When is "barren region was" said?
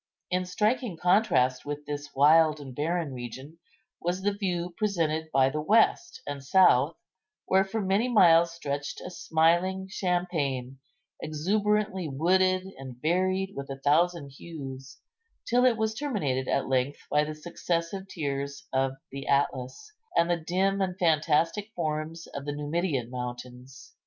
2.75-4.23